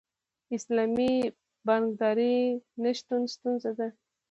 [0.47, 1.13] د اسلامي
[1.67, 2.35] بانکدارۍ
[2.83, 3.87] نشتون ستونزه ده.